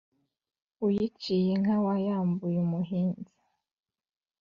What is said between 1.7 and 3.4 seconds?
wayambuye umuhinza.